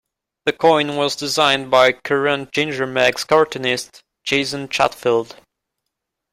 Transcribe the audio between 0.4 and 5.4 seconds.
The coin was designed by current Ginger Meggs cartoonist, Jason Chatfield.